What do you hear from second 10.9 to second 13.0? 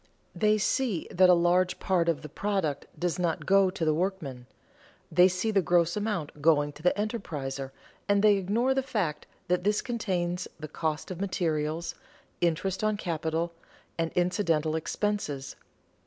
of materials, interest on